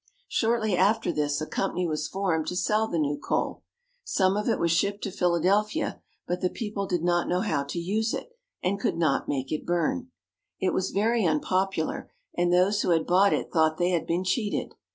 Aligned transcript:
Shortly 0.29 0.75
after 0.75 1.11
this 1.11 1.41
a 1.41 1.45
company 1.45 1.85
was 1.85 2.07
formed 2.07 2.47
to 2.47 2.55
sell 2.55 2.87
the 2.87 2.97
new 2.97 3.19
coal. 3.19 3.61
Some 4.03 4.35
of 4.35 4.49
it 4.49 4.57
was 4.59 4.71
shipped 4.71 5.03
to 5.03 5.11
Philadelphia; 5.11 6.01
but 6.25 6.41
the 6.41 6.49
people 6.49 6.87
did 6.87 7.03
not 7.03 7.27
know 7.27 7.41
how 7.41 7.63
to 7.65 7.77
use 7.77 8.11
it, 8.11 8.35
and 8.63 8.79
could 8.79 8.97
not 8.97 9.29
make 9.29 9.51
it 9.51 9.63
burn. 9.63 10.09
It 10.59 10.73
was 10.73 10.89
very 10.89 11.23
unpopular, 11.23 12.09
and 12.35 12.51
those 12.51 12.81
who 12.81 12.89
had 12.89 13.05
bought 13.05 13.31
it 13.31 13.51
thought 13.53 13.77
they 13.77 13.91
had 13.91 14.07
been 14.07 14.23
cheated. 14.23 14.73